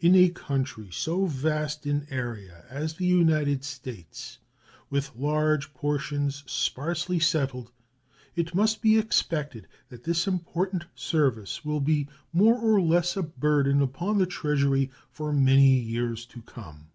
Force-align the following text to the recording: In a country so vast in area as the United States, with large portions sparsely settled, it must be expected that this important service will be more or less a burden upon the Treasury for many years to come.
In 0.00 0.14
a 0.14 0.30
country 0.30 0.88
so 0.90 1.26
vast 1.26 1.84
in 1.84 2.06
area 2.08 2.64
as 2.70 2.94
the 2.94 3.04
United 3.04 3.64
States, 3.64 4.38
with 4.88 5.14
large 5.14 5.74
portions 5.74 6.42
sparsely 6.46 7.18
settled, 7.18 7.70
it 8.34 8.54
must 8.54 8.80
be 8.80 8.96
expected 8.96 9.68
that 9.90 10.04
this 10.04 10.26
important 10.26 10.86
service 10.94 11.66
will 11.66 11.80
be 11.80 12.08
more 12.32 12.56
or 12.58 12.80
less 12.80 13.14
a 13.14 13.22
burden 13.22 13.82
upon 13.82 14.16
the 14.16 14.24
Treasury 14.24 14.90
for 15.10 15.34
many 15.34 15.78
years 15.78 16.24
to 16.24 16.40
come. 16.40 16.88